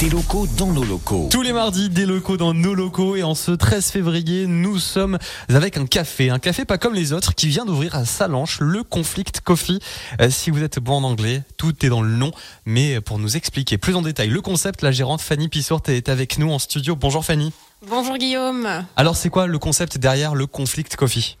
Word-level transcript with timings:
des 0.00 0.08
locaux 0.08 0.46
dans 0.56 0.72
nos 0.72 0.82
locaux. 0.82 1.28
Tous 1.30 1.42
les 1.42 1.52
mardis, 1.52 1.90
des 1.90 2.06
locaux 2.06 2.38
dans 2.38 2.54
nos 2.54 2.74
locaux. 2.74 3.16
Et 3.16 3.22
en 3.22 3.34
ce 3.34 3.50
13 3.50 3.90
février, 3.90 4.46
nous 4.46 4.78
sommes 4.78 5.18
avec 5.50 5.76
un 5.76 5.84
café. 5.84 6.30
Un 6.30 6.38
café 6.38 6.64
pas 6.64 6.78
comme 6.78 6.94
les 6.94 7.12
autres 7.12 7.34
qui 7.34 7.48
vient 7.48 7.66
d'ouvrir 7.66 7.94
à 7.94 8.06
Salanches, 8.06 8.60
le 8.60 8.82
Conflict 8.82 9.42
Coffee. 9.42 9.78
Euh, 10.22 10.30
si 10.30 10.50
vous 10.50 10.62
êtes 10.62 10.78
bon 10.78 10.94
en 10.94 11.04
anglais, 11.04 11.42
tout 11.58 11.84
est 11.84 11.90
dans 11.90 12.00
le 12.00 12.12
nom. 12.12 12.30
Mais 12.64 13.02
pour 13.02 13.18
nous 13.18 13.36
expliquer 13.36 13.76
plus 13.76 13.94
en 13.94 14.00
détail 14.00 14.28
le 14.28 14.40
concept, 14.40 14.80
la 14.80 14.90
gérante 14.90 15.20
Fanny 15.20 15.48
Pissourt 15.48 15.82
est 15.88 16.08
avec 16.08 16.38
nous 16.38 16.50
en 16.50 16.58
studio. 16.58 16.96
Bonjour 16.96 17.22
Fanny. 17.22 17.52
Bonjour 17.86 18.16
Guillaume. 18.16 18.86
Alors 18.96 19.16
c'est 19.16 19.28
quoi 19.28 19.46
le 19.46 19.58
concept 19.58 19.98
derrière 19.98 20.34
le 20.34 20.46
Conflict 20.46 20.96
Coffee? 20.96 21.36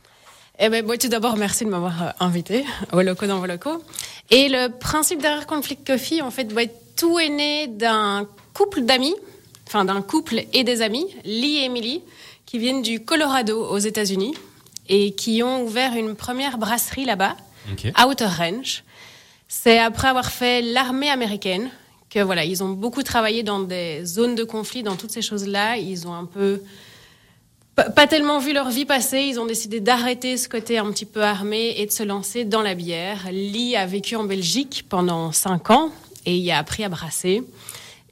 Eh 0.58 0.68
ben, 0.68 0.84
tout 0.84 1.08
d'abord, 1.08 1.38
merci 1.38 1.64
de 1.64 1.70
m'avoir 1.70 2.02
euh, 2.02 2.10
invité 2.20 2.66
aux 2.92 3.00
locaux 3.00 3.26
dans 3.26 3.38
vos 3.38 3.46
locaux. 3.46 3.82
Et 4.30 4.50
le 4.50 4.68
principe 4.68 5.22
derrière 5.22 5.46
Conflict 5.46 5.86
Coffee, 5.86 6.20
en 6.20 6.30
fait, 6.30 6.48
tout 6.94 7.18
est 7.18 7.30
né 7.30 7.66
d'un 7.66 8.28
couple 8.60 8.82
d'amis, 8.82 9.14
enfin 9.66 9.86
d'un 9.86 10.02
couple 10.02 10.44
et 10.52 10.64
des 10.64 10.82
amis, 10.82 11.06
Lee 11.24 11.60
et 11.60 11.64
Emily, 11.64 12.02
qui 12.44 12.58
viennent 12.58 12.82
du 12.82 13.00
Colorado 13.00 13.58
aux 13.58 13.78
États-Unis 13.78 14.34
et 14.86 15.12
qui 15.12 15.42
ont 15.42 15.62
ouvert 15.62 15.94
une 15.96 16.14
première 16.14 16.58
brasserie 16.58 17.06
là-bas, 17.06 17.36
Outer 18.06 18.26
Range. 18.26 18.84
C'est 19.48 19.78
après 19.78 20.08
avoir 20.08 20.30
fait 20.30 20.60
l'armée 20.60 21.08
américaine 21.08 21.70
que 22.10 22.18
voilà, 22.18 22.44
ils 22.44 22.62
ont 22.62 22.68
beaucoup 22.68 23.02
travaillé 23.02 23.42
dans 23.42 23.60
des 23.60 24.04
zones 24.04 24.34
de 24.34 24.44
conflit, 24.44 24.82
dans 24.82 24.96
toutes 24.96 25.12
ces 25.12 25.22
choses-là. 25.22 25.78
Ils 25.78 26.06
ont 26.06 26.12
un 26.12 26.26
peu 26.26 26.60
pas 27.96 28.06
tellement 28.06 28.40
vu 28.40 28.52
leur 28.52 28.68
vie 28.68 28.84
passer, 28.84 29.20
ils 29.20 29.40
ont 29.40 29.46
décidé 29.46 29.80
d'arrêter 29.80 30.36
ce 30.36 30.50
côté 30.50 30.76
un 30.76 30.90
petit 30.92 31.06
peu 31.06 31.22
armé 31.22 31.76
et 31.78 31.86
de 31.86 31.92
se 31.92 32.02
lancer 32.02 32.44
dans 32.44 32.60
la 32.60 32.74
bière. 32.74 33.28
Lee 33.32 33.74
a 33.74 33.86
vécu 33.86 34.16
en 34.16 34.24
Belgique 34.24 34.84
pendant 34.86 35.32
cinq 35.32 35.70
ans 35.70 35.90
et 36.26 36.36
il 36.36 36.50
a 36.50 36.58
appris 36.58 36.84
à 36.84 36.90
brasser. 36.90 37.42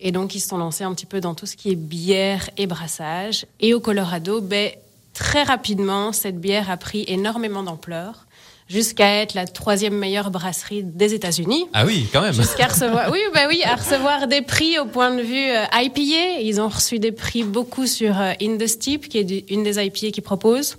Et 0.00 0.12
donc, 0.12 0.34
ils 0.34 0.40
se 0.40 0.48
sont 0.48 0.58
lancés 0.58 0.84
un 0.84 0.94
petit 0.94 1.06
peu 1.06 1.20
dans 1.20 1.34
tout 1.34 1.46
ce 1.46 1.56
qui 1.56 1.70
est 1.70 1.76
bière 1.76 2.50
et 2.56 2.66
brassage. 2.66 3.46
Et 3.60 3.74
au 3.74 3.80
Colorado, 3.80 4.40
ben, 4.40 4.70
très 5.14 5.42
rapidement, 5.42 6.12
cette 6.12 6.40
bière 6.40 6.70
a 6.70 6.76
pris 6.76 7.04
énormément 7.08 7.62
d'ampleur 7.62 8.26
jusqu'à 8.68 9.22
être 9.22 9.34
la 9.34 9.46
troisième 9.46 9.94
meilleure 9.94 10.30
brasserie 10.30 10.82
des 10.82 11.14
États-Unis. 11.14 11.66
Ah 11.72 11.86
oui, 11.86 12.06
quand 12.12 12.20
même. 12.20 12.34
Jusqu'à 12.34 12.66
recevoir, 12.66 13.10
oui, 13.10 13.20
bah 13.32 13.46
oui, 13.48 13.62
à 13.64 13.76
recevoir 13.76 14.28
des 14.28 14.42
prix 14.42 14.78
au 14.78 14.84
point 14.84 15.10
de 15.10 15.22
vue 15.22 15.50
euh, 15.50 15.64
IPA. 15.72 16.40
Ils 16.42 16.60
ont 16.60 16.68
reçu 16.68 16.98
des 16.98 17.12
prix 17.12 17.44
beaucoup 17.44 17.86
sur 17.86 18.20
euh, 18.20 18.32
In 18.42 18.58
the 18.58 18.66
Steep, 18.66 19.08
qui 19.08 19.18
est 19.18 19.50
une 19.50 19.62
des 19.62 19.82
IPA 19.82 20.10
qui 20.12 20.20
propose. 20.20 20.76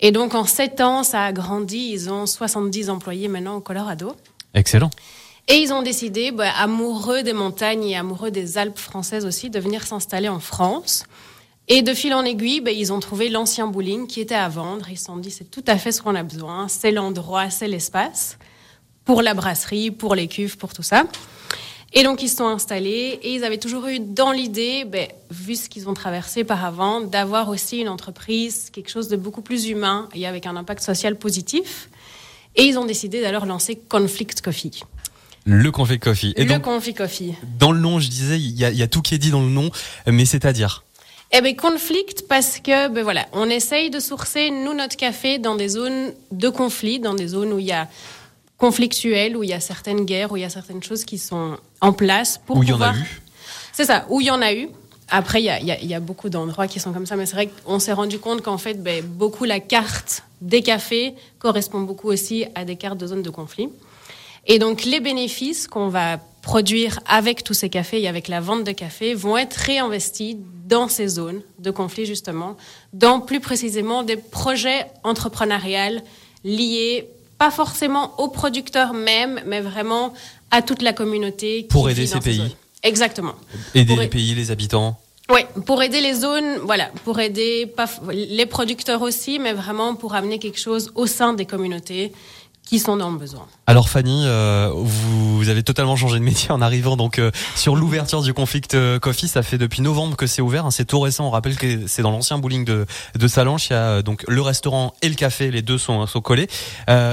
Et 0.00 0.12
donc, 0.12 0.34
en 0.34 0.44
sept 0.44 0.80
ans, 0.80 1.02
ça 1.02 1.24
a 1.24 1.32
grandi. 1.32 1.90
Ils 1.92 2.10
ont 2.10 2.24
70 2.24 2.88
employés 2.88 3.28
maintenant 3.28 3.56
au 3.56 3.60
Colorado. 3.60 4.16
Excellent. 4.54 4.90
Et 5.52 5.56
ils 5.56 5.72
ont 5.72 5.82
décidé, 5.82 6.30
bah, 6.30 6.52
amoureux 6.56 7.24
des 7.24 7.32
montagnes 7.32 7.82
et 7.82 7.96
amoureux 7.96 8.30
des 8.30 8.56
Alpes 8.56 8.78
françaises 8.78 9.26
aussi, 9.26 9.50
de 9.50 9.58
venir 9.58 9.84
s'installer 9.84 10.28
en 10.28 10.38
France. 10.38 11.02
Et 11.66 11.82
de 11.82 11.92
fil 11.92 12.14
en 12.14 12.24
aiguille, 12.24 12.60
bah, 12.60 12.70
ils 12.70 12.92
ont 12.92 13.00
trouvé 13.00 13.28
l'ancien 13.28 13.66
bowling 13.66 14.06
qui 14.06 14.20
était 14.20 14.36
à 14.36 14.48
vendre. 14.48 14.88
Ils 14.88 14.96
se 14.96 15.06
sont 15.06 15.16
dit, 15.16 15.32
c'est 15.32 15.50
tout 15.50 15.64
à 15.66 15.76
fait 15.76 15.90
ce 15.90 16.02
qu'on 16.02 16.14
a 16.14 16.22
besoin. 16.22 16.68
C'est 16.68 16.92
l'endroit, 16.92 17.50
c'est 17.50 17.66
l'espace 17.66 18.38
pour 19.04 19.22
la 19.22 19.34
brasserie, 19.34 19.90
pour 19.90 20.14
les 20.14 20.28
cuves, 20.28 20.56
pour 20.56 20.72
tout 20.72 20.84
ça. 20.84 21.02
Et 21.94 22.04
donc, 22.04 22.22
ils 22.22 22.28
se 22.28 22.36
sont 22.36 22.46
installés 22.46 23.18
et 23.20 23.34
ils 23.34 23.42
avaient 23.42 23.58
toujours 23.58 23.88
eu 23.88 23.98
dans 23.98 24.30
l'idée, 24.30 24.84
bah, 24.84 25.08
vu 25.32 25.56
ce 25.56 25.68
qu'ils 25.68 25.88
ont 25.88 25.94
traversé 25.94 26.44
par 26.44 26.64
avant, 26.64 27.00
d'avoir 27.00 27.48
aussi 27.48 27.80
une 27.80 27.88
entreprise, 27.88 28.70
quelque 28.70 28.90
chose 28.90 29.08
de 29.08 29.16
beaucoup 29.16 29.42
plus 29.42 29.66
humain 29.66 30.08
et 30.14 30.28
avec 30.28 30.46
un 30.46 30.54
impact 30.54 30.80
social 30.80 31.16
positif. 31.16 31.90
Et 32.54 32.62
ils 32.62 32.78
ont 32.78 32.84
décidé 32.84 33.20
d'aller 33.20 33.44
lancer 33.44 33.74
Conflict 33.88 34.42
Coffee. 34.42 34.84
Le 35.52 35.72
Conflict 35.72 36.04
Coffee. 36.04 36.32
Et 36.36 36.44
le 36.44 36.92
Coffee. 36.92 37.34
Dans 37.58 37.72
le 37.72 37.80
nom, 37.80 37.98
je 37.98 38.08
disais, 38.08 38.38
il 38.38 38.52
y, 38.52 38.76
y, 38.76 38.82
a 38.82 38.86
tout 38.86 39.02
qui 39.02 39.16
est 39.16 39.18
dit 39.18 39.30
dans 39.30 39.42
le 39.42 39.48
nom, 39.48 39.70
mais 40.06 40.24
c'est-à-dire 40.24 40.84
eh 41.32 41.40
bien, 41.42 41.54
conflict 41.54 42.24
parce 42.28 42.58
que, 42.58 42.88
ben 42.88 43.04
voilà, 43.04 43.26
on 43.32 43.48
essaye 43.48 43.88
de 43.88 44.00
sourcer, 44.00 44.50
nous, 44.50 44.74
notre 44.74 44.96
café 44.96 45.38
dans 45.38 45.54
des 45.54 45.68
zones 45.68 46.12
de 46.32 46.48
conflit, 46.48 46.98
dans 46.98 47.14
des 47.14 47.28
zones 47.28 47.52
où 47.52 47.60
il 47.60 47.66
y 47.66 47.72
a 47.72 47.88
conflictuel, 48.58 49.36
où 49.36 49.44
il 49.44 49.50
y 49.50 49.52
a 49.52 49.60
certaines 49.60 50.04
guerres, 50.04 50.32
où 50.32 50.36
il 50.36 50.42
y 50.42 50.44
a 50.44 50.50
certaines 50.50 50.82
choses 50.82 51.04
qui 51.04 51.18
sont 51.18 51.56
en 51.80 51.92
place 51.92 52.40
pour 52.44 52.56
Où 52.56 52.62
il 52.64 52.70
y 52.70 52.72
en 52.72 52.80
a 52.80 52.94
eu 52.94 53.20
C'est 53.72 53.84
ça, 53.84 54.06
où 54.08 54.20
il 54.20 54.26
y 54.26 54.30
en 54.30 54.42
a 54.42 54.52
eu. 54.52 54.68
Après, 55.08 55.40
il 55.40 55.44
y 55.44 55.50
a, 55.50 55.60
y, 55.60 55.70
a, 55.70 55.80
y 55.80 55.94
a, 55.94 56.00
beaucoup 56.00 56.30
d'endroits 56.30 56.66
qui 56.66 56.80
sont 56.80 56.92
comme 56.92 57.06
ça, 57.06 57.14
mais 57.16 57.26
c'est 57.26 57.34
vrai 57.34 57.48
qu'on 57.64 57.78
s'est 57.78 57.92
rendu 57.92 58.18
compte 58.18 58.42
qu'en 58.42 58.58
fait, 58.58 58.82
ben, 58.82 59.04
beaucoup 59.04 59.44
la 59.44 59.60
carte 59.60 60.24
des 60.40 60.62
cafés 60.62 61.14
correspond 61.38 61.80
beaucoup 61.80 62.08
aussi 62.08 62.46
à 62.54 62.64
des 62.64 62.76
cartes 62.76 62.98
de 62.98 63.06
zones 63.06 63.22
de 63.22 63.30
conflit. 63.30 63.68
Et 64.46 64.58
donc 64.58 64.84
les 64.84 65.00
bénéfices 65.00 65.66
qu'on 65.66 65.88
va 65.88 66.18
produire 66.42 67.00
avec 67.06 67.44
tous 67.44 67.54
ces 67.54 67.68
cafés 67.68 68.00
et 68.00 68.08
avec 68.08 68.28
la 68.28 68.40
vente 68.40 68.64
de 68.64 68.72
café 68.72 69.14
vont 69.14 69.36
être 69.36 69.54
réinvestis 69.54 70.38
dans 70.66 70.88
ces 70.88 71.08
zones 71.08 71.42
de 71.58 71.70
conflit 71.70 72.06
justement, 72.06 72.56
dans 72.92 73.20
plus 73.20 73.40
précisément 73.40 74.02
des 74.02 74.16
projets 74.16 74.86
entrepreneuriaux 75.04 76.00
liés 76.44 77.08
pas 77.38 77.50
forcément 77.50 78.20
aux 78.20 78.28
producteurs 78.28 78.92
même, 78.92 79.40
mais 79.46 79.60
vraiment 79.60 80.12
à 80.50 80.60
toute 80.60 80.82
la 80.82 80.92
communauté. 80.92 81.66
Pour 81.70 81.88
aider 81.88 82.06
ces, 82.06 82.20
pays. 82.20 82.54
Exactement. 82.82 83.34
Aider 83.74 83.96
les 83.96 84.08
pays, 84.08 84.34
les 84.34 84.50
habitants. 84.50 84.98
Oui, 85.32 85.40
pour 85.64 85.82
aider 85.82 86.00
les 86.00 86.14
zones, 86.14 86.58
voilà, 86.64 86.90
pour 87.04 87.18
aider 87.20 87.66
pas, 87.66 87.88
les 88.12 88.46
producteurs 88.46 89.00
aussi, 89.00 89.38
mais 89.38 89.52
vraiment 89.52 89.94
pour 89.94 90.14
amener 90.14 90.38
quelque 90.38 90.58
chose 90.58 90.90
au 90.96 91.06
sein 91.06 91.32
des 91.32 91.46
communautés 91.46 92.12
qui 92.70 92.78
sont 92.78 92.96
dans 92.96 93.10
besoin. 93.10 93.48
Alors 93.66 93.88
Fanny, 93.88 94.22
euh, 94.26 94.70
vous 94.72 95.48
avez 95.48 95.64
totalement 95.64 95.96
changé 95.96 96.20
de 96.20 96.24
métier 96.24 96.52
en 96.52 96.62
arrivant 96.62 96.96
donc 96.96 97.18
euh, 97.18 97.32
sur 97.56 97.74
l'ouverture 97.74 98.22
du 98.22 98.32
Conflict 98.32 98.74
euh, 98.74 99.00
Coffee. 99.00 99.26
Ça 99.26 99.42
fait 99.42 99.58
depuis 99.58 99.82
novembre 99.82 100.16
que 100.16 100.28
c'est 100.28 100.40
ouvert, 100.40 100.66
hein, 100.66 100.70
c'est 100.70 100.84
tout 100.84 101.00
récent. 101.00 101.26
On 101.26 101.30
rappelle 101.30 101.56
que 101.56 101.88
c'est 101.88 102.02
dans 102.02 102.12
l'ancien 102.12 102.38
bowling 102.38 102.64
de, 102.64 102.86
de 103.18 103.28
Salanches. 103.28 103.70
Il 103.70 103.72
y 103.72 103.76
a 103.76 104.02
donc 104.02 104.24
le 104.28 104.40
restaurant 104.40 104.94
et 105.02 105.08
le 105.08 105.16
café, 105.16 105.50
les 105.50 105.62
deux 105.62 105.78
sont, 105.78 106.06
sont 106.06 106.20
collés. 106.20 106.48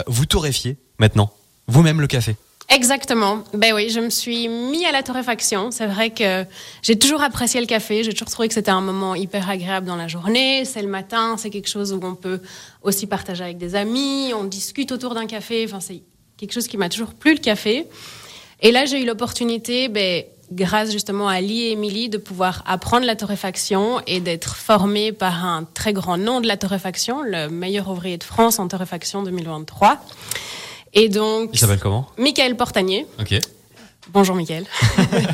vous 0.06 0.28
torréfiez 0.28 0.78
maintenant 1.00 1.32
vous-même 1.68 2.02
le 2.02 2.08
café? 2.08 2.36
Exactement. 2.70 3.46
Ben 3.54 3.74
oui, 3.74 3.90
je 3.90 4.02
me 4.02 4.10
suis 4.10 4.50
mis 4.50 4.86
à 4.86 4.92
la 4.92 5.02
torréfaction. 5.02 5.72
C'est 5.72 5.88
vrai 5.88 6.10
que 6.10 6.46
j'ai 6.82 7.00
toujours 7.00 7.22
apprécié 7.22 7.62
le 7.62 7.66
café. 7.66 8.04
J'ai 8.04 8.12
toujours 8.12 8.30
trouvé 8.30 8.50
que 8.50 8.54
c'était 8.54 8.72
un 8.72 8.82
moment 8.82 9.16
hyper 9.16 9.50
agréable 9.50 9.88
dans 9.88 9.96
la 9.96 10.10
journée. 10.10 10.66
C'est 10.66 10.82
le 10.82 10.90
matin, 10.90 11.38
c'est 11.38 11.50
quelque 11.50 11.70
chose 11.70 11.94
où 11.94 12.00
on 12.04 12.16
peut 12.16 12.42
aussi 12.82 13.08
partager 13.08 13.46
avec 13.46 13.58
des 13.58 13.76
amis. 13.76 14.34
On 14.36 14.44
discute 14.44 14.92
autour 14.92 15.16
d'un 15.16 15.28
café. 15.28 15.64
Enfin, 15.66 15.80
c'est 15.80 16.02
quelque 16.36 16.52
chose 16.52 16.68
qui 16.68 16.76
m'a 16.76 16.90
toujours 16.90 17.14
plu 17.14 17.34
le 17.34 17.40
café. 17.40 17.88
Et 18.62 18.72
là, 18.72 18.86
j'ai 18.86 19.02
eu 19.02 19.06
l'opportunité, 19.06 19.88
ben, 19.88 20.24
grâce 20.52 20.92
justement 20.92 21.30
à 21.30 21.36
Ali 21.36 21.62
et 21.64 21.72
Émilie, 21.72 22.10
de 22.10 22.18
pouvoir 22.18 22.64
apprendre 22.68 23.06
la 23.06 23.16
torréfaction 23.16 24.02
et 24.08 24.20
d'être 24.20 24.58
formée 24.58 25.14
par 25.14 25.46
un 25.46 25.64
très 25.64 25.94
grand 25.94 26.18
nom 26.18 26.42
de 26.42 26.48
la 26.48 26.58
torréfaction, 26.58 27.22
le 27.22 27.48
meilleur 27.48 27.90
ouvrier 27.90 28.18
de 28.18 28.24
France 28.24 28.60
en 28.60 28.68
torréfaction 28.68 29.24
2023. 29.24 30.00
Et 30.94 31.10
donc. 31.10 31.50
Il 31.54 31.60
s'appelle 31.60 31.80
comment 31.80 32.08
Michael 32.18 32.56
Portanier. 32.56 33.06
Ok. 33.20 33.40
Bonjour 34.10 34.36
Michael. 34.36 34.66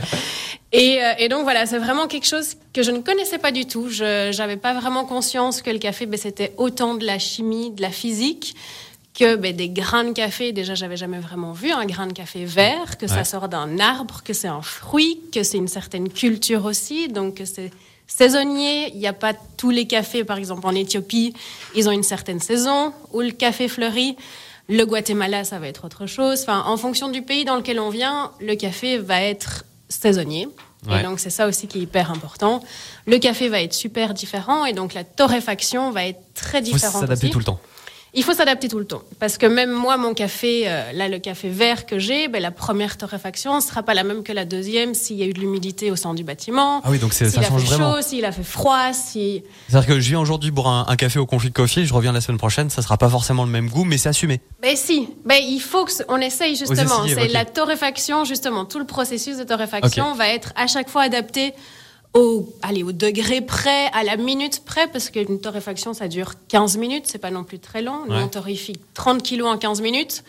et, 0.72 1.04
euh, 1.04 1.14
et, 1.20 1.30
donc 1.30 1.44
voilà, 1.44 1.66
c'est 1.66 1.78
vraiment 1.78 2.08
quelque 2.08 2.26
chose 2.26 2.56
que 2.74 2.82
je 2.82 2.92
ne 2.92 3.00
connaissais 3.00 3.38
pas 3.38 3.52
du 3.52 3.66
tout. 3.66 3.90
Je 3.90 4.36
n'avais 4.36 4.58
pas 4.58 4.74
vraiment 4.74 5.06
conscience 5.06 5.62
que 5.62 5.70
le 5.70 5.78
café, 5.78 6.06
ben, 6.06 6.20
c'était 6.20 6.54
autant 6.58 6.96
de 6.96 7.06
la 7.06 7.20
chimie, 7.20 7.72
de 7.72 7.82
la 7.82 7.92
physique, 7.92 8.56
que 9.14 9.36
ben, 9.36 9.56
des 9.56 9.70
grains 9.70 10.06
de 10.06 10.14
café. 10.14 10.52
Déjà, 10.54 10.74
j'avais 10.74 10.98
jamais 10.98 11.20
vraiment 11.20 11.52
vu 11.52 11.72
un 11.72 11.86
grain 11.86 12.08
de 12.08 12.14
café 12.14 12.46
vert, 12.46 12.98
que 12.98 13.08
ça 13.08 13.24
sort 13.24 13.48
d'un 13.48 13.80
arbre, 13.80 14.24
que 14.24 14.34
c'est 14.34 14.48
un 14.48 14.64
fruit, 14.64 15.20
que 15.32 15.44
c'est 15.44 15.58
une 15.58 15.68
certaine 15.68 16.10
culture 16.10 16.66
aussi, 16.66 17.10
donc 17.10 17.36
que 17.36 17.46
c'est 17.46 17.70
saisonnier. 18.08 18.92
Il 18.94 19.00
n'y 19.00 19.08
a 19.08 19.14
pas 19.14 19.34
tous 19.58 19.70
les 19.70 19.86
cafés, 19.86 20.24
par 20.24 20.38
exemple 20.38 20.66
en 20.66 20.74
Éthiopie, 20.74 21.34
ils 21.76 21.88
ont 21.88 21.92
une 21.92 22.04
certaine 22.04 22.40
saison 22.40 22.94
où 23.12 23.22
le 23.22 23.32
café 23.32 23.68
fleurit. 23.68 24.16
Le 24.70 24.86
Guatemala, 24.86 25.44
ça 25.44 25.60
va 25.60 25.68
être 25.68 25.86
autre 25.86 26.06
chose. 26.06 26.42
Enfin, 26.42 26.64
en 26.66 26.78
fonction 26.78 27.10
du 27.10 27.22
pays 27.22 27.46
dans 27.46 27.56
lequel 27.56 27.80
on 27.80 27.90
vient, 27.90 28.32
le 28.40 28.56
café 28.56 28.98
va 28.98 29.22
être 29.22 29.66
saisonnier. 29.90 30.48
Et 30.92 31.02
donc, 31.02 31.20
c'est 31.20 31.30
ça 31.30 31.48
aussi 31.48 31.68
qui 31.68 31.80
est 31.80 31.82
hyper 31.84 32.12
important. 32.12 32.62
Le 33.06 33.18
café 33.18 33.48
va 33.48 33.62
être 33.62 33.74
super 33.74 34.14
différent 34.14 34.66
et 34.66 34.74
donc 34.74 34.94
la 34.94 35.06
torréfaction 35.06 35.92
va 35.92 36.06
être 36.08 36.20
très 36.34 36.62
différente. 36.62 36.92
Il 36.92 36.94
faut 36.94 37.00
s'adapter 37.00 37.30
tout 37.30 37.40
le 37.40 37.46
temps. 37.46 37.60
Il 38.16 38.24
faut 38.24 38.34
s'adapter 38.34 38.68
tout 38.68 38.78
le 38.78 38.86
temps. 38.86 39.02
Parce 39.20 39.40
que 39.40 39.48
même 39.48 39.72
moi, 39.72 39.98
mon 39.98 40.14
café, 40.14 40.64
euh, 40.68 40.92
là, 40.94 41.10
le 41.10 41.18
café 41.18 41.50
vert 41.50 41.88
que 41.88 41.98
j'ai, 41.98 42.28
ben, 42.28 42.42
la 42.42 42.52
première 42.52 42.96
torréfaction 42.98 43.56
ne 43.56 43.62
sera 43.62 43.82
pas 43.82 43.96
la 43.96 44.04
même 44.04 44.22
que 44.22 44.32
la 44.32 44.46
deuxième 44.46 44.94
s'il 44.94 45.18
y 45.18 45.24
a 45.24 45.26
eu 45.26 45.34
de 45.34 45.40
l'humidité 45.40 45.90
au 45.90 45.96
sein 45.96 46.14
du 46.14 46.24
bâtiment. 46.24 46.82
Ah 46.84 46.90
oui, 46.92 47.00
donc 47.00 47.14
ça 47.14 47.26
change 47.26 47.36
vraiment. 47.36 47.60
S'il 47.60 47.74
a 47.74 47.78
fait 47.78 47.84
chaud, 47.84 48.08
s'il 48.08 48.26
a 48.26 48.32
fait 48.32 48.44
froid, 48.44 48.94
si. 48.94 49.44
C'est-à-dire 49.68 49.88
que 49.88 50.00
je 50.00 50.10
viens 50.10 50.20
aujourd'hui 50.20 50.52
boire 50.52 50.88
un, 50.88 50.96
café 50.96 51.18
au 51.18 51.26
conflit 51.26 51.50
de 51.50 51.56
coffee, 51.56 51.86
je 51.86 51.94
reviens 51.94 52.12
la 52.12 52.22
semaine 52.22 52.38
prochaine, 52.38 52.70
ça 52.70 52.84
sera 52.84 52.98
pas 52.98 53.10
forcément 53.10 53.46
le 53.46 53.52
même 53.52 53.68
goût, 53.68 53.84
mais 53.84 53.98
c'est 53.98 54.10
assumé. 54.10 54.42
Ben 54.62 54.76
si. 54.76 55.10
Ben, 55.26 55.40
il 55.42 55.60
faut 55.60 55.86
qu'on 55.86 56.18
essaye 56.18 56.56
justement. 56.56 57.08
C'est 57.08 57.30
la 57.30 57.46
torréfaction, 57.46 58.26
justement. 58.26 58.66
Tout 58.66 58.80
le 58.80 58.86
processus 58.86 59.38
de 59.38 59.44
torréfaction 59.44 60.14
va 60.14 60.30
être 60.30 60.54
à 60.56 60.68
chaque 60.68 60.90
fois 60.90 61.02
adapté 61.02 61.54
au, 62.14 62.54
allez, 62.62 62.84
au 62.84 62.92
degré 62.92 63.42
près, 63.42 63.88
à 63.94 64.04
la 64.04 64.18
minute 64.18 64.64
près, 64.66 64.88
parce 64.88 65.10
qu'une 65.10 65.40
torréfaction, 65.40 65.94
ça 65.94 66.08
dure 66.08 66.34
15 66.48 66.78
minutes, 66.78 67.06
c'est 67.08 67.18
pas 67.18 67.32
non 67.32 67.44
plus 67.44 67.60
très 67.60 67.82
long. 67.82 68.04
on 68.10 68.28
torréfie 68.28 68.80
30 68.94 69.24
kilos 69.24 69.48
en 69.48 69.58
15 69.58 69.82
minutes. 69.82 70.24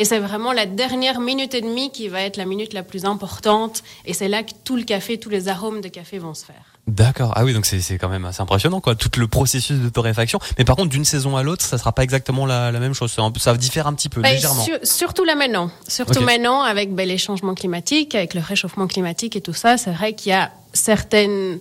Et 0.00 0.04
c'est 0.04 0.20
vraiment 0.20 0.52
la 0.52 0.64
dernière 0.64 1.18
minute 1.18 1.54
et 1.54 1.60
demie 1.60 1.90
qui 1.90 2.06
va 2.06 2.22
être 2.22 2.36
la 2.36 2.44
minute 2.44 2.72
la 2.72 2.84
plus 2.84 3.04
importante. 3.04 3.82
Et 4.06 4.14
c'est 4.14 4.28
là 4.28 4.44
que 4.44 4.52
tout 4.64 4.76
le 4.76 4.84
café, 4.84 5.18
tous 5.18 5.28
les 5.28 5.48
arômes 5.48 5.80
de 5.80 5.88
café 5.88 6.18
vont 6.18 6.34
se 6.34 6.44
faire. 6.44 6.78
D'accord. 6.86 7.32
Ah 7.34 7.44
oui, 7.44 7.52
donc 7.52 7.66
c'est 7.66 7.98
quand 7.98 8.08
même 8.08 8.24
assez 8.24 8.40
impressionnant, 8.40 8.80
quoi. 8.80 8.94
Tout 8.94 9.10
le 9.18 9.26
processus 9.26 9.78
de 9.78 9.88
torréfaction. 9.88 10.38
Mais 10.56 10.64
par 10.64 10.76
contre, 10.76 10.88
d'une 10.88 11.04
saison 11.04 11.36
à 11.36 11.42
l'autre, 11.42 11.64
ça 11.64 11.78
sera 11.78 11.92
pas 11.92 12.02
exactement 12.02 12.46
la, 12.46 12.70
même 12.72 12.94
chose. 12.94 13.14
Ça 13.38 13.56
diffère 13.56 13.88
un 13.88 13.94
petit 13.94 14.08
peu, 14.08 14.22
ben, 14.22 14.32
légèrement. 14.32 14.64
surtout 14.84 15.24
là 15.24 15.34
maintenant. 15.34 15.70
Surtout 15.86 16.20
maintenant, 16.20 16.62
avec 16.62 16.94
ben, 16.94 17.06
les 17.06 17.18
changements 17.18 17.54
climatiques, 17.54 18.14
avec 18.14 18.34
le 18.34 18.40
réchauffement 18.40 18.86
climatique 18.86 19.36
et 19.36 19.40
tout 19.40 19.52
ça, 19.52 19.76
c'est 19.76 19.90
vrai 19.90 20.14
qu'il 20.14 20.30
y 20.30 20.34
a 20.34 20.50
certaines 20.72 21.58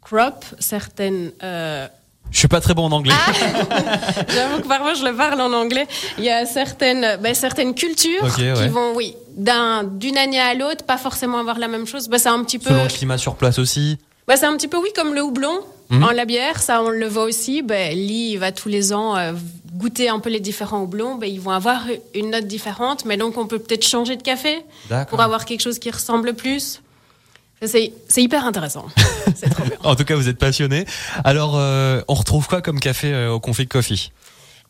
crops, 0.00 0.54
certaines 0.58 1.32
euh, 1.42 1.86
je 2.30 2.38
suis 2.38 2.48
pas 2.48 2.60
très 2.60 2.74
bon 2.74 2.84
en 2.84 2.92
anglais. 2.92 3.14
Ah 3.14 3.32
J'avoue 4.28 4.62
que 4.62 4.68
parfois 4.68 4.94
je 4.94 5.04
le 5.04 5.14
parle 5.14 5.40
en 5.40 5.52
anglais. 5.52 5.86
Il 6.18 6.24
y 6.24 6.30
a 6.30 6.44
certaines, 6.44 7.18
ben, 7.22 7.34
certaines 7.34 7.74
cultures 7.74 8.34
qui 8.34 8.68
vont, 8.68 8.94
oui, 8.94 9.14
d'une 9.36 10.18
année 10.18 10.40
à 10.40 10.54
l'autre, 10.54 10.84
pas 10.84 10.98
forcément 10.98 11.38
avoir 11.38 11.58
la 11.58 11.68
même 11.68 11.86
chose. 11.86 12.08
Ben, 12.08 12.18
c'est 12.18 12.28
un 12.28 12.42
petit 12.44 12.58
peu. 12.58 12.70
Selon 12.70 12.84
le 12.84 12.90
climat 12.90 13.18
sur 13.18 13.36
place 13.36 13.58
aussi. 13.58 13.98
Ben, 14.26 14.36
c'est 14.36 14.46
un 14.46 14.56
petit 14.56 14.68
peu, 14.68 14.76
oui, 14.76 14.90
comme 14.94 15.14
le 15.14 15.22
houblon. 15.22 15.60
Mhm. 15.90 16.04
En 16.04 16.10
la 16.10 16.26
bière, 16.26 16.60
ça 16.60 16.82
on 16.82 16.90
le 16.90 17.06
voit 17.08 17.24
aussi. 17.24 17.62
Ben, 17.62 17.94
Lee 17.94 18.36
va 18.36 18.52
tous 18.52 18.68
les 18.68 18.92
ans 18.92 19.16
euh, 19.16 19.32
goûter 19.72 20.10
un 20.10 20.18
peu 20.18 20.28
les 20.28 20.40
différents 20.40 20.82
houblons. 20.82 21.14
Ben, 21.14 21.26
ils 21.26 21.40
vont 21.40 21.50
avoir 21.50 21.84
une 22.14 22.30
note 22.30 22.46
différente, 22.46 23.06
mais 23.06 23.16
donc 23.16 23.38
on 23.38 23.46
peut 23.46 23.58
peut-être 23.58 23.86
changer 23.86 24.16
de 24.16 24.22
café 24.22 24.58
pour 25.08 25.22
avoir 25.22 25.46
quelque 25.46 25.62
chose 25.62 25.78
qui 25.78 25.90
ressemble 25.90 26.34
plus. 26.34 26.82
C'est 27.64 27.92
hyper 28.16 28.44
intéressant. 28.44 28.86
C'est 29.34 29.50
trop 29.50 29.64
bien. 29.64 29.76
en 29.82 29.96
tout 29.96 30.04
cas, 30.04 30.14
vous 30.14 30.28
êtes 30.28 30.38
passionné. 30.38 30.84
Alors, 31.24 31.54
euh, 31.56 32.02
on 32.08 32.14
retrouve 32.14 32.46
quoi 32.46 32.62
comme 32.62 32.80
café 32.80 33.12
euh, 33.12 33.32
au 33.32 33.40
Config 33.40 33.68
Coffee? 33.68 34.12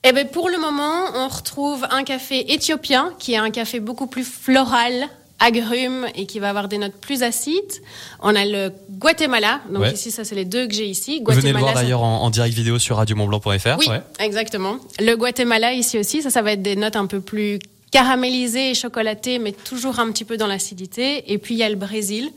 Eh 0.05 0.13
ben, 0.13 0.27
pour 0.29 0.49
le 0.49 0.59
moment, 0.59 1.05
on 1.15 1.29
retrouve 1.29 1.87
un 1.91 2.05
café 2.05 2.53
éthiopien, 2.53 3.13
qui 3.19 3.35
est 3.35 3.39
un 3.39 3.51
café 3.51 3.81
beaucoup 3.81 4.07
plus 4.07 4.25
floral, 4.25 5.09
agrumes 5.41 6.07
et 6.15 6.27
qui 6.27 6.39
va 6.39 6.51
avoir 6.51 6.69
des 6.69 6.79
notes 6.79 6.95
plus 7.01 7.23
acides. 7.23 7.83
On 8.21 8.35
a 8.35 8.45
le 8.45 8.73
Guatemala, 8.91 9.61
donc 9.71 9.93
ici 9.93 10.11
ça 10.11 10.25
c'est 10.25 10.35
les 10.35 10.45
deux 10.45 10.67
que 10.67 10.75
j'ai 10.75 10.87
ici. 10.87 11.21
Guatemala, 11.21 11.35
Vous 11.35 11.41
venez 11.41 11.53
le 11.53 11.59
voir 11.59 11.75
d'ailleurs 11.75 12.03
en, 12.03 12.29
direct 12.31 12.55
vidéo 12.55 12.79
sur 12.79 12.97
radiomontblanc.fr. 12.97 13.79
Oui, 13.79 13.87
exactement. 14.19 14.79
Le 14.99 15.15
Guatemala 15.15 15.73
ici 15.73 15.99
aussi, 15.99 16.23
ça 16.23 16.31
ça 16.31 16.43
va 16.43 16.53
être 16.53 16.63
des 16.63 16.77
notes 16.77 16.97
un 16.97 17.07
peu 17.07 17.21
plus 17.21 17.59
caramélisées 17.91 18.71
et 18.71 18.75
chocolatées, 18.75 19.39
mais 19.39 19.53
toujours 19.53 20.01
un 20.01 20.11
petit 20.11 20.25
peu 20.25 20.37
dans 20.37 20.47
l'acidité. 20.47 21.33
Et 21.33 21.39
puis 21.39 21.55
il 21.55 21.59
y 21.59 21.63
a 21.63 21.69
le 21.69 21.77
Brésil 21.77 22.31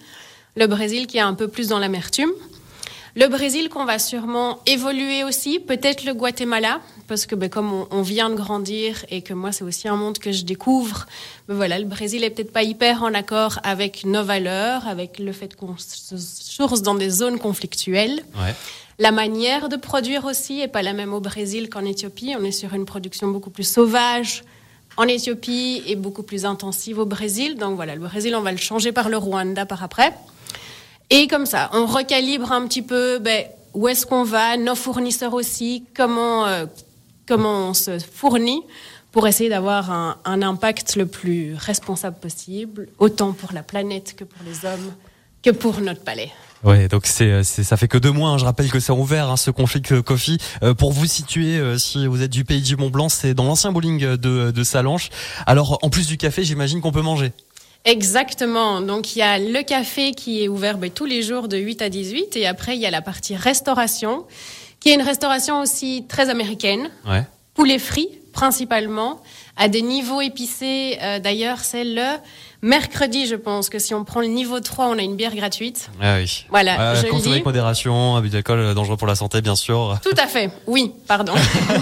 le 0.56 0.68
Brésil 0.68 1.08
qui 1.08 1.18
est 1.18 1.22
un 1.22 1.34
peu 1.34 1.48
plus 1.48 1.68
dans 1.68 1.80
l'amertume. 1.80 2.32
Le 3.16 3.28
Brésil 3.28 3.68
qu'on 3.68 3.84
va 3.84 4.00
sûrement 4.00 4.60
évoluer 4.66 5.26
aussi, 5.26 5.60
peut-être 5.60 6.06
le 6.06 6.14
Guatemala, 6.14 6.80
parce 7.10 7.26
que 7.26 7.36
ben, 7.36 7.50
comme 7.50 7.86
on, 7.92 8.02
vient 8.02 8.30
de 8.30 8.36
grandir 8.36 9.06
et 9.10 9.22
que 9.22 9.34
moi 9.34 9.52
c'est 9.52 9.66
aussi 9.66 9.90
un 9.90 9.98
monde 9.98 10.18
que 10.18 10.32
je 10.32 10.46
découvre, 10.46 11.08
ben, 11.50 11.56
voilà, 11.56 11.78
le 11.78 11.84
Brésil 11.84 12.24
est 12.24 12.30
peut-être 12.30 12.54
pas 12.54 12.64
hyper 12.64 13.04
en 13.04 13.14
accord 13.14 13.60
avec 13.64 14.06
nos 14.06 14.24
valeurs, 14.24 14.88
avec 14.88 15.20
le 15.20 15.34
fait 15.34 15.58
qu'on 15.58 15.76
se 15.78 16.16
source 16.18 16.84
dans 16.84 16.96
des 16.96 17.10
zones 17.10 17.38
conflictuelles. 17.38 18.24
La 18.98 19.12
manière 19.12 19.68
de 19.68 19.76
produire 19.76 20.24
aussi 20.24 20.62
est 20.62 20.70
pas 20.70 20.82
la 20.82 20.94
même 20.94 21.14
au 21.14 21.20
Brésil 21.20 21.70
qu'en 21.70 21.84
Éthiopie. 21.84 22.34
On 22.40 22.44
est 22.46 22.52
sur 22.52 22.74
une 22.74 22.86
production 22.86 23.28
beaucoup 23.28 23.50
plus 23.50 23.68
sauvage, 23.68 24.44
en 24.96 25.04
Éthiopie 25.04 25.84
et 25.86 25.96
beaucoup 25.96 26.24
plus 26.24 26.46
intensive 26.46 27.00
au 27.00 27.06
Brésil. 27.06 27.56
Donc 27.56 27.76
voilà, 27.76 27.96
le 27.96 28.02
Brésil, 28.02 28.36
on 28.36 28.42
va 28.42 28.52
le 28.52 28.58
changer 28.58 28.94
par 28.94 29.10
le 29.10 29.18
Rwanda 29.18 29.66
par 29.66 29.84
après. 29.84 30.14
Et 31.14 31.28
comme 31.28 31.46
ça, 31.46 31.70
on 31.74 31.86
recalibre 31.86 32.54
un 32.54 32.66
petit 32.66 32.82
peu 32.82 33.20
ben, 33.20 33.44
où 33.74 33.90
est-ce 33.90 34.06
qu'on 34.06 34.24
va, 34.24 34.56
nos 34.56 34.76
fournisseurs 34.76 35.34
aussi, 35.34 35.84
comment, 35.94 36.48
euh, 36.48 36.66
comment 37.28 37.70
on 37.70 37.74
se 37.74 38.00
fournit 38.00 38.62
pour 39.12 39.28
essayer 39.28 39.50
d'avoir 39.50 39.92
un, 39.92 40.42
impact 40.42 40.96
le 40.96 41.06
plus 41.06 41.54
responsable 41.56 42.16
possible, 42.18 42.88
autant 42.98 43.34
pour 43.34 43.52
la 43.52 43.62
planète 43.62 44.16
que 44.16 44.24
pour 44.24 44.42
les 44.46 44.66
hommes, 44.66 44.94
que 45.44 45.50
pour 45.50 45.82
notre 45.82 46.00
palais. 46.00 46.32
Ouais, 46.64 46.88
donc 46.88 47.06
c'est 47.08 47.44
ça 47.44 47.76
fait 47.76 47.90
que 47.90 47.98
deux 47.98 48.12
mois. 48.12 48.30
Hein. 48.30 48.38
Je 48.38 48.46
rappelle 48.46 48.72
que 48.72 48.80
c'est 48.80 48.94
ouvert 48.94 49.30
hein, 49.30 49.36
ce 49.36 49.52
conflit 49.52 49.82
coffee. 49.82 50.38
Euh, 50.64 50.74
pour 50.74 50.94
vous 50.94 51.08
situer, 51.08 51.58
euh, 51.58 51.78
si 51.78 52.08
vous 52.08 52.22
êtes 52.22 52.32
du 52.32 52.46
pays 52.46 52.62
du 52.62 52.78
Mont 52.78 52.90
Blanc, 52.90 53.10
c'est 53.10 53.34
dans 53.34 53.44
l'ancien 53.44 53.74
bowling 53.74 54.16
de, 54.16 54.52
de 54.52 54.64
Salanches. 54.64 55.10
Alors 55.46 55.78
en 55.82 55.90
plus 55.90 56.08
du 56.08 56.16
café, 56.16 56.46
j'imagine 56.46 56.80
qu'on 56.80 56.94
peut 56.94 57.02
manger. 57.02 57.34
Exactement. 57.86 58.82
Donc 58.82 59.16
il 59.16 59.20
y 59.20 59.24
a 59.24 59.40
le 59.40 59.64
café 59.64 60.12
qui 60.12 60.44
est 60.44 60.48
ouvert 60.48 60.78
ben, 60.78 60.90
tous 60.90 61.06
les 61.06 61.24
jours 61.24 61.48
de 61.48 61.58
8 61.58 61.82
à 61.82 61.90
18 61.90 62.36
et 62.38 62.46
après 62.46 62.76
il 62.76 62.82
y 62.82 62.86
a 62.86 62.92
la 62.92 63.02
partie 63.02 63.36
restauration 63.36 64.26
qui 64.80 64.90
est 64.90 64.96
une 64.96 65.02
restauration 65.02 65.62
aussi 65.62 66.06
très 66.08 66.30
américaine. 66.30 66.90
Ouais. 67.08 67.24
Poulet 67.54 67.80
frit 67.80 68.10
principalement 68.34 69.22
à 69.58 69.68
des 69.68 69.82
niveaux 69.82 70.22
épicés. 70.22 70.98
Euh, 71.02 71.20
d'ailleurs, 71.20 71.60
c'est 71.60 71.84
le 71.84 72.18
Mercredi, 72.64 73.26
je 73.26 73.34
pense 73.34 73.70
que 73.70 73.80
si 73.80 73.96
on 73.96 74.04
prend 74.04 74.22
le 74.22 74.28
niveau 74.28 74.60
3, 74.60 74.86
on 74.86 75.00
a 75.00 75.02
une 75.02 75.16
bière 75.16 75.36
gratuite. 75.36 75.90
Ah 76.00 76.18
oui. 76.18 76.46
Voilà, 76.50 76.94
je 76.94 77.08
consommer 77.08 77.34
avec 77.34 77.46
modération, 77.46 78.16
abus 78.16 78.30
d'alcool 78.30 78.60
euh, 78.60 78.74
dangereux 78.76 78.98
pour 78.98 79.08
la 79.08 79.16
santé, 79.16 79.42
bien 79.42 79.56
sûr. 79.56 79.98
Tout 80.04 80.16
à 80.16 80.28
fait. 80.28 80.52
Oui, 80.68 80.92
pardon. 81.08 81.34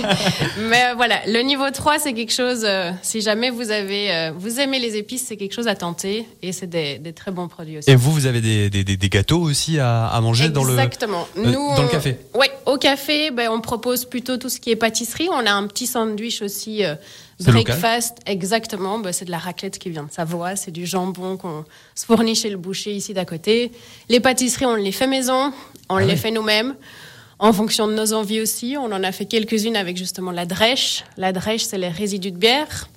Mais 0.70 0.86
euh, 0.86 0.94
voilà, 0.96 1.20
le 1.28 1.42
niveau 1.42 1.70
3, 1.70 2.00
c'est 2.00 2.14
quelque 2.14 2.32
chose, 2.32 2.62
euh, 2.64 2.92
si 3.02 3.20
jamais 3.20 3.50
vous 3.50 3.72
avez, 3.72 4.32
vous 4.38 4.62
aimez 4.62 4.80
les 4.80 4.96
épices, 4.96 5.26
c'est 5.28 5.36
quelque 5.36 5.54
chose 5.54 5.68
à 5.68 5.76
tenter 5.76 6.26
et 6.42 6.54
c'est 6.54 6.68
des, 6.68 6.98
des, 6.98 7.12
très 7.12 7.32
bons 7.32 7.50
produits 7.50 7.80
aussi. 7.80 7.92
Et 7.92 7.98
vous, 7.98 8.14
vous 8.14 8.26
avez 8.26 8.40
des, 8.40 8.70
des, 8.70 8.84
des 8.86 9.10
gâteaux 9.10 9.42
aussi 9.42 9.80
à, 9.80 10.08
à 10.08 10.22
manger 10.22 10.48
dans 10.48 10.64
le 10.64 10.72
Exactement. 10.72 11.28
Nous, 11.36 11.76
dans 11.76 11.84
le 11.84 11.90
café. 11.90 12.18
Oui, 12.36 12.48
au 12.66 12.78
café, 12.78 13.32
ben, 13.32 13.50
on 13.52 13.60
propose 13.60 14.06
plutôt 14.06 14.38
tout 14.38 14.48
ce 14.48 14.62
qui 14.62 14.72
est 14.72 14.78
pâtisserie. 14.78 15.28
On 15.30 15.46
a 15.46 15.52
un 15.52 15.68
petit 15.68 15.88
sandwich 15.88 16.42
aussi 16.42 16.84
Breakfast, 17.40 18.18
exactement. 18.26 19.00
Bah, 19.00 19.14
c'est 19.14 19.26
de 19.26 19.32
la 19.32 19.38
raclette 19.38 19.80
qui 19.80 19.90
vient 19.90 20.04
de 20.04 20.12
Savoie. 20.12 20.56
C'est 20.56 20.69
du 20.70 20.86
jambon 20.86 21.38
qu'on 21.38 21.66
se 21.96 22.06
fournit 22.06 22.36
chez 22.36 22.50
le 22.50 22.58
boucher 22.58 22.94
ici 22.94 23.14
d'à 23.14 23.26
côté. 23.26 23.72
Les 24.10 24.20
pâtisseries, 24.20 24.66
on 24.66 24.76
les 24.76 24.92
fait 24.92 25.08
maison. 25.08 25.52
On 25.90 25.98
ah 25.98 26.02
les 26.02 26.16
fait 26.16 26.32
nous-mêmes. 26.32 26.76
En 27.40 27.54
fonction 27.54 27.88
de 27.88 27.94
nos 27.94 28.14
envies 28.14 28.42
aussi. 28.42 28.76
On 28.78 28.92
en 28.92 29.04
a 29.04 29.12
fait 29.12 29.26
quelques-unes 29.26 29.76
avec 29.76 29.98
justement 29.98 30.32
la 30.32 30.46
drèche. 30.46 31.04
La 31.18 31.32
drèche, 31.32 31.64
c'est 31.64 31.78
les 31.78 31.90
résidus 31.90 32.32
de 32.32 32.38
bière. 32.38 32.90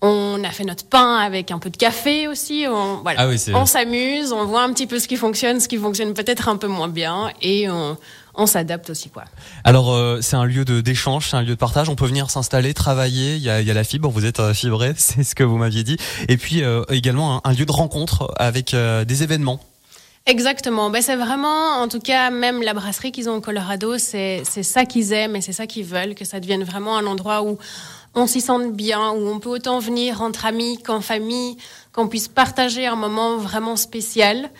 On 0.00 0.44
a 0.44 0.50
fait 0.50 0.64
notre 0.64 0.84
pain 0.84 1.16
avec 1.16 1.50
un 1.50 1.58
peu 1.58 1.70
de 1.70 1.76
café 1.76 2.28
aussi. 2.28 2.66
On, 2.68 3.02
voilà. 3.02 3.28
Ah 3.28 3.50
on 3.54 3.66
s'amuse, 3.66 4.32
on 4.32 4.44
voit 4.44 4.62
un 4.62 4.72
petit 4.72 4.86
peu 4.86 5.00
ce 5.00 5.08
qui 5.08 5.16
fonctionne, 5.16 5.58
ce 5.58 5.66
qui 5.66 5.76
fonctionne 5.76 6.14
peut-être 6.14 6.48
un 6.48 6.56
peu 6.56 6.68
moins 6.68 6.86
bien, 6.86 7.32
et 7.42 7.68
on, 7.68 7.96
on 8.38 8.46
s'adapte 8.46 8.88
aussi 8.88 9.10
quoi. 9.10 9.24
Alors 9.64 9.92
euh, 9.92 10.20
c'est 10.22 10.36
un 10.36 10.44
lieu 10.44 10.64
de 10.64 10.80
d'échange, 10.80 11.28
c'est 11.28 11.36
un 11.36 11.42
lieu 11.42 11.50
de 11.50 11.54
partage. 11.54 11.88
On 11.90 11.96
peut 11.96 12.06
venir 12.06 12.30
s'installer, 12.30 12.72
travailler. 12.72 13.36
Il 13.36 13.42
y 13.42 13.50
a, 13.50 13.60
il 13.60 13.66
y 13.66 13.70
a 13.70 13.74
la 13.74 13.84
fibre. 13.84 14.08
Vous 14.08 14.24
êtes 14.24 14.40
euh, 14.40 14.54
fibré, 14.54 14.94
c'est 14.96 15.24
ce 15.24 15.34
que 15.34 15.44
vous 15.44 15.58
m'aviez 15.58 15.82
dit. 15.84 15.98
Et 16.28 16.38
puis 16.38 16.62
euh, 16.62 16.84
également 16.88 17.46
un, 17.46 17.52
lieu 17.52 17.66
de 17.66 17.72
rencontre 17.72 18.32
avec 18.38 18.74
des 18.74 19.22
événements. 19.22 19.60
Exactement. 20.26 20.90
Ben, 20.90 21.02
c'est 21.02 21.16
vraiment, 21.16 21.80
en 21.80 21.88
tout 21.88 22.00
cas, 22.00 22.30
même 22.30 22.62
la 22.62 22.74
brasserie 22.74 23.12
qu'ils 23.12 23.28
ont 23.28 23.36
au 23.36 23.40
Colorado, 23.40 23.96
c'est 23.98 24.44
ça 24.44 24.84
qu'ils 24.84 25.12
aiment 25.12 25.36
et 25.36 25.40
c'est 25.40 25.52
ça 25.52 25.66
qu'ils 25.66 25.86
veulent, 25.86 26.14
que 26.14 26.24
ça 26.24 26.38
devienne 26.38 26.64
vraiment 26.64 26.96
un 26.98 27.06
endroit 27.06 27.42
où 27.42 27.58
on 28.14 28.26
s'y 28.26 28.40
sente 28.40 28.74
bien, 28.74 29.10
où 29.10 29.26
on 29.26 29.40
peut 29.40 29.48
autant 29.48 29.78
venir 29.78 30.22
entre 30.22 30.44
amis 30.44 30.78
qu'en 30.82 31.00
famille, 31.00 31.56
qu'on 31.92 32.08
puisse 32.08 32.28
partager 32.28 32.86
un 32.86 32.96
moment 32.96 33.38
vraiment 33.38 33.76
spécial. 33.76 34.50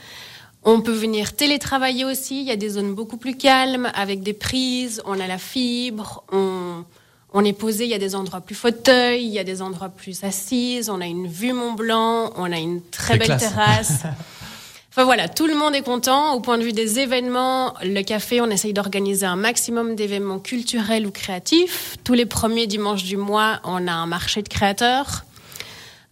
On 0.70 0.82
peut 0.82 0.92
venir 0.92 1.32
télétravailler 1.32 2.04
aussi. 2.04 2.42
Il 2.42 2.46
y 2.46 2.50
a 2.50 2.56
des 2.56 2.68
zones 2.68 2.94
beaucoup 2.94 3.16
plus 3.16 3.34
calmes 3.34 3.90
avec 3.94 4.22
des 4.22 4.34
prises. 4.34 5.00
On 5.06 5.18
a 5.18 5.26
la 5.26 5.38
fibre. 5.38 6.24
On, 6.30 7.42
est 7.42 7.54
posé. 7.54 7.84
Il 7.84 7.90
y 7.90 7.94
a 7.94 7.98
des 7.98 8.14
endroits 8.14 8.42
plus 8.42 8.54
fauteuils. 8.54 9.24
Il 9.24 9.32
y 9.32 9.38
a 9.38 9.44
des 9.44 9.62
endroits 9.62 9.88
plus 9.88 10.24
assises. 10.24 10.90
On 10.90 11.00
a 11.00 11.06
une 11.06 11.26
vue 11.26 11.54
Mont 11.54 11.72
Blanc. 11.72 12.34
On 12.36 12.52
a 12.52 12.58
une 12.58 12.82
très 12.82 13.16
belle 13.16 13.38
terrasse. 13.38 14.02
Enfin 14.90 15.04
voilà, 15.04 15.28
tout 15.28 15.46
le 15.46 15.54
monde 15.54 15.76
est 15.76 15.82
content. 15.82 16.34
Au 16.34 16.40
point 16.40 16.58
de 16.58 16.64
vue 16.64 16.72
des 16.72 16.98
événements, 16.98 17.72
le 17.84 18.02
café, 18.02 18.40
on 18.40 18.50
essaye 18.50 18.72
d'organiser 18.72 19.26
un 19.26 19.36
maximum 19.36 19.94
d'événements 19.94 20.40
culturels 20.40 21.06
ou 21.06 21.12
créatifs. 21.12 21.96
Tous 22.02 22.14
les 22.14 22.26
premiers 22.26 22.66
dimanches 22.66 23.04
du 23.04 23.16
mois, 23.16 23.60
on 23.62 23.86
a 23.86 23.92
un 23.92 24.06
marché 24.06 24.42
de 24.42 24.48
créateurs. 24.48 25.24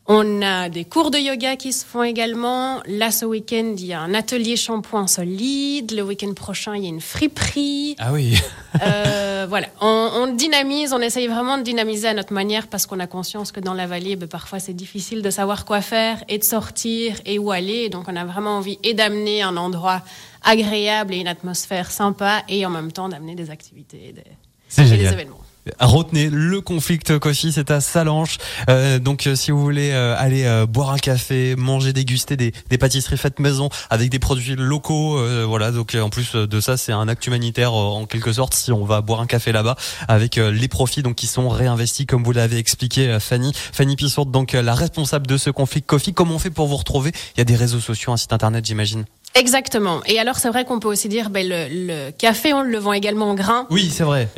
On 0.09 0.41
a 0.41 0.69
des 0.69 0.85
cours 0.85 1.11
de 1.11 1.19
yoga 1.19 1.57
qui 1.57 1.73
se 1.73 1.85
font 1.85 2.05
également. 2.05 2.81
Là, 2.87 3.11
ce 3.11 3.25
week-end, 3.25 3.75
il 3.77 3.87
y 3.87 3.93
a 3.93 4.01
un 4.01 4.15
atelier 4.15 4.55
shampoing 4.55 5.09
solide. 5.09 5.91
Le 5.91 6.03
week-end 6.03 6.33
prochain, 6.33 6.77
il 6.77 6.85
y 6.85 6.87
a 6.87 6.91
une 6.91 7.01
friperie. 7.01 7.97
Ah 7.99 8.13
oui. 8.13 8.39
euh, 8.83 9.47
voilà, 9.49 9.67
on, 9.81 10.11
on, 10.15 10.27
dynamise, 10.33 10.93
on 10.93 11.01
essaye 11.01 11.27
vraiment 11.27 11.59
de 11.59 11.65
dynamiser 11.65 12.07
à 12.07 12.15
notre 12.15 12.33
manière 12.33 12.69
parce 12.69 12.87
qu'on 12.87 13.01
a 13.01 13.09
conscience 13.09 13.51
que 13.51 13.59
dans 13.59 13.75
la 13.75 13.89
vallée, 13.89 14.15
ben, 14.15 14.29
parfois 14.29 14.61
c'est 14.61 14.75
difficile 14.75 15.23
de 15.23 15.31
savoir 15.31 15.65
quoi 15.65 15.81
faire 15.81 16.23
et 16.29 16.39
de 16.39 16.45
sortir 16.45 17.17
et 17.27 17.41
où 17.41 17.51
aller. 17.51 17.89
Donc, 17.89 18.05
on 18.07 18.15
a 18.15 18.25
vraiment 18.25 18.59
envie 18.59 18.79
et 18.85 18.95
d'amener 18.95 19.43
un 19.43 19.57
endroit 19.57 20.03
agréable 20.45 21.15
et 21.15 21.19
une 21.19 21.27
atmosphère 21.29 21.91
sympa 21.91 22.45
et 22.49 22.65
en 22.65 22.71
même 22.71 22.93
temps 22.93 23.09
d'amener 23.09 23.35
des 23.35 23.51
activités 23.51 24.11
et 24.11 24.13
des, 24.13 24.97
des 24.97 25.13
événements. 25.13 25.41
Retenez 25.81 26.31
le 26.31 26.61
Conflict 26.61 27.19
Coffee, 27.19 27.53
c'est 27.53 27.71
à 27.71 27.81
Salanches. 27.81 28.39
Euh, 28.69 28.99
donc 28.99 29.29
si 29.35 29.51
vous 29.51 29.61
voulez 29.61 29.93
aller 29.93 30.65
boire 30.69 30.91
un 30.91 30.99
café, 30.99 31.57
manger, 31.57 31.93
déguster 31.93 32.37
des, 32.37 32.53
des, 32.71 32.79
pâtisseries 32.79 33.17
faites 33.17 33.41
maison 33.41 33.69
avec 33.91 34.11
des 34.11 34.19
produits 34.19 34.57
locaux, 34.57 35.19
voilà. 35.47 35.71
Donc 35.71 35.97
en 36.01 36.11
plus 36.11 36.35
de 36.35 36.61
ça, 36.61 36.77
c'est 36.77 36.93
un 36.93 37.09
acte 37.09 37.27
humanitaire 37.27 37.73
en 37.75 38.07
quelque 38.07 38.33
sorte 38.33 38.55
si 38.55 38.73
on 38.73 38.85
va 38.85 39.01
boire 39.01 39.21
un 39.21 39.27
café 39.27 39.53
là-bas 39.53 39.77
avec 40.09 40.37
les 40.37 40.69
profits 40.69 41.03
donc 41.03 41.17
qui 41.17 41.27
sont 41.27 41.49
réinvestis 41.49 42.07
comme 42.07 42.23
vous 42.23 42.33
l'avez 42.33 42.59
expliqué 42.59 43.19
Fanny. 43.21 43.53
Fanny 43.73 43.97
Pissourde, 43.97 44.31
donc 44.31 44.53
la 44.53 44.75
responsable 44.75 45.27
de 45.27 45.37
ce 45.37 45.51
Conflict 45.51 45.87
Coffee. 45.87 46.13
Comment 46.13 46.37
on 46.37 46.39
fait 46.39 46.51
pour 46.51 46.67
vous 46.67 46.77
retrouver? 46.77 47.13
Il 47.37 47.39
y 47.39 47.41
a 47.41 47.45
des 47.45 47.57
réseaux 47.57 47.81
sociaux, 47.81 48.13
un 48.13 48.17
site 48.17 48.33
internet, 48.33 48.65
j'imagine. 48.65 49.05
Exactement. 49.37 50.01
Et 50.07 50.19
alors, 50.19 50.37
c'est 50.37 50.49
vrai 50.49 50.65
qu'on 50.65 50.81
peut 50.81 50.89
aussi 50.89 51.09
dire, 51.09 51.29
ben, 51.29 51.47
le, 51.47 51.67
le, 51.71 52.11
café, 52.11 52.55
on 52.55 52.63
le 52.63 52.79
vend 52.79 52.95
également 52.95 53.31
en 53.31 53.35
grains. 53.35 53.67
Oui, 53.71 53.91
c'est 53.93 54.03
vrai. 54.03 54.29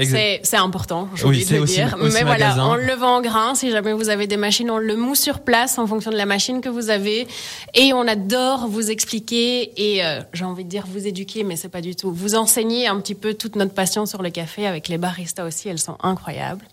C'est 0.43 0.57
important, 0.57 1.09
j'ai 1.15 1.25
oublié 1.25 1.45
de 1.45 1.57
le 1.57 1.65
dire. 1.65 1.97
Mais 1.99 2.23
voilà, 2.25 2.57
on 2.67 2.75
le 2.75 2.95
vend 2.95 3.17
en 3.17 3.21
grains. 3.21 3.55
Si 3.55 3.71
jamais 3.71 3.93
vous 3.93 4.09
avez 4.09 4.27
des 4.27 4.37
machines, 4.37 4.71
on 4.71 4.79
le 4.79 4.97
mousse 4.97 5.21
sur 5.21 5.41
place 5.41 5.79
en 5.79 5.87
fonction 5.87 6.11
de 6.11 6.17
la 6.17 6.27
machine 6.27 6.61
que 6.61 6.69
vous 6.69 6.91
avez. 6.91 7.29
Et 7.75 7.93
on 7.93 8.07
adore 8.09 8.67
vous 8.69 8.91
expliquer 8.91 9.73
et, 9.77 10.05
euh, 10.05 10.21
j'ai 10.33 10.45
envie 10.45 10.65
de 10.65 10.69
dire 10.69 10.85
vous 10.87 11.07
éduquer, 11.07 11.45
mais 11.45 11.57
c'est 11.57 11.69
pas 11.69 11.81
du 11.81 11.95
tout. 11.95 12.13
Vous 12.13 12.35
enseigner 12.35 12.89
un 12.89 12.99
petit 13.01 13.15
peu 13.15 13.35
toute 13.35 13.57
notre 13.57 13.75
passion 13.75 14.07
sur 14.07 14.23
le 14.23 14.31
café 14.31 14.67
avec 14.67 14.89
les 14.89 14.99
baristas 14.99 15.47
aussi. 15.47 15.69
Elles 15.69 15.79
sont 15.79 15.97
incroyables. 16.03 16.65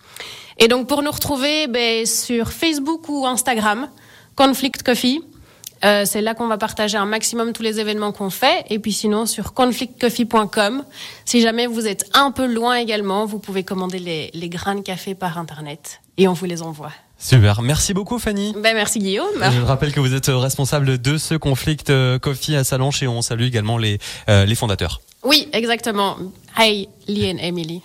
Et 0.57 0.67
donc, 0.67 0.87
pour 0.87 1.03
nous 1.03 1.11
retrouver, 1.11 1.67
ben, 1.67 2.05
sur 2.05 2.51
Facebook 2.51 3.07
ou 3.09 3.25
Instagram, 3.27 3.87
Conflict 4.35 4.83
Coffee. 4.83 5.21
Euh, 5.85 6.03
c'est 6.05 6.21
là 6.21 6.33
qu'on 6.33 6.47
va 6.47 6.57
partager 6.57 6.97
un 6.97 7.05
maximum 7.05 7.53
tous 7.53 7.63
les 7.63 7.79
événements 7.79 8.11
qu'on 8.11 8.29
fait. 8.29 8.65
Et 8.69 8.79
puis 8.79 8.91
sinon, 8.91 9.25
sur 9.25 9.53
conflictcoffee.com, 9.53 10.83
si 11.25 11.41
jamais 11.41 11.67
vous 11.67 11.87
êtes 11.87 12.05
un 12.13 12.31
peu 12.31 12.45
loin 12.51 12.75
également, 12.75 13.25
vous 13.25 13.39
pouvez 13.39 13.63
commander 13.63 13.99
les, 13.99 14.31
les 14.33 14.49
grains 14.49 14.75
de 14.75 14.81
café 14.81 15.15
par 15.15 15.37
Internet 15.37 16.01
et 16.17 16.27
on 16.27 16.33
vous 16.33 16.45
les 16.45 16.61
envoie. 16.61 16.91
Super, 17.17 17.61
merci 17.61 17.93
beaucoup 17.93 18.19
Fanny. 18.19 18.53
Ben, 18.61 18.75
merci 18.75 18.99
Guillaume. 18.99 19.25
Je 19.41 19.61
rappelle 19.61 19.93
que 19.93 19.99
vous 19.99 20.13
êtes 20.13 20.27
responsable 20.27 21.01
de 21.01 21.17
ce 21.17 21.35
conflict 21.35 21.89
euh, 21.89 22.19
Coffee 22.19 22.55
à 22.55 22.63
Salanches 22.63 23.03
et 23.03 23.07
on 23.07 23.21
salue 23.21 23.43
également 23.43 23.77
les, 23.77 23.99
euh, 24.27 24.45
les 24.45 24.55
fondateurs. 24.55 25.01
Oui, 25.23 25.47
exactement. 25.53 26.17
Hey, 26.57 26.89
Lee 27.07 27.25
et 27.25 27.37
Emily. 27.47 27.81